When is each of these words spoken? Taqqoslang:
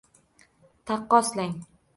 Taqqoslang: 0.85 1.55